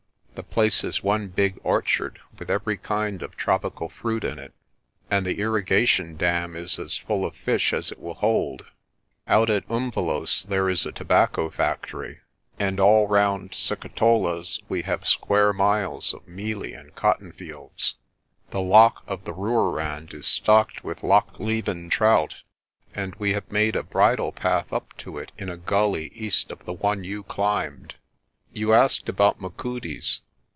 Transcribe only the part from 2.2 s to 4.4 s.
with every kind of tropical fruit in